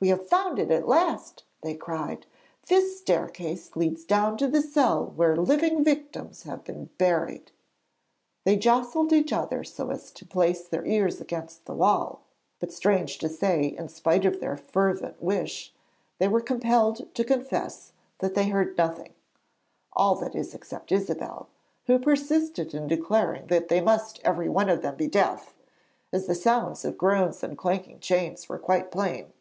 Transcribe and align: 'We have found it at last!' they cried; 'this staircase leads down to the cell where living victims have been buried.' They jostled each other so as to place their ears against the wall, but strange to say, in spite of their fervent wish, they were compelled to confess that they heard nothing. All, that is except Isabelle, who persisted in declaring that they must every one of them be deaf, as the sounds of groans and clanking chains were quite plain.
'We 0.00 0.08
have 0.10 0.28
found 0.28 0.58
it 0.58 0.70
at 0.70 0.86
last!' 0.86 1.44
they 1.62 1.74
cried; 1.74 2.26
'this 2.66 2.98
staircase 2.98 3.74
leads 3.74 4.04
down 4.04 4.36
to 4.36 4.46
the 4.46 4.60
cell 4.60 5.14
where 5.16 5.34
living 5.34 5.82
victims 5.82 6.42
have 6.42 6.62
been 6.62 6.90
buried.' 6.98 7.52
They 8.44 8.56
jostled 8.56 9.14
each 9.14 9.32
other 9.32 9.64
so 9.64 9.88
as 9.90 10.10
to 10.10 10.26
place 10.26 10.68
their 10.68 10.84
ears 10.84 11.22
against 11.22 11.64
the 11.64 11.72
wall, 11.72 12.20
but 12.60 12.70
strange 12.70 13.16
to 13.16 13.30
say, 13.30 13.64
in 13.64 13.88
spite 13.88 14.26
of 14.26 14.40
their 14.40 14.58
fervent 14.58 15.22
wish, 15.22 15.72
they 16.18 16.28
were 16.28 16.42
compelled 16.42 17.14
to 17.14 17.24
confess 17.24 17.92
that 18.18 18.34
they 18.34 18.50
heard 18.50 18.76
nothing. 18.76 19.14
All, 19.94 20.16
that 20.16 20.34
is 20.34 20.54
except 20.54 20.92
Isabelle, 20.92 21.48
who 21.86 21.98
persisted 21.98 22.74
in 22.74 22.88
declaring 22.88 23.46
that 23.46 23.68
they 23.68 23.80
must 23.80 24.20
every 24.22 24.50
one 24.50 24.68
of 24.68 24.82
them 24.82 24.96
be 24.96 25.08
deaf, 25.08 25.54
as 26.12 26.26
the 26.26 26.34
sounds 26.34 26.84
of 26.84 26.98
groans 26.98 27.42
and 27.42 27.56
clanking 27.56 28.00
chains 28.00 28.50
were 28.50 28.58
quite 28.58 28.90
plain. 28.90 29.32